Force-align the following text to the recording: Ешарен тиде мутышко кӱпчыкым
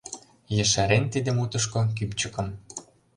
Ешарен 0.61 1.05
тиде 1.13 1.31
мутышко 1.37 1.81
кӱпчыкым 1.97 2.47